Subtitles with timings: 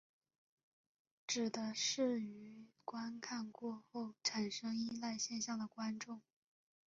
[1.27, 6.23] 指的是于观看过后产生依赖现象的观众。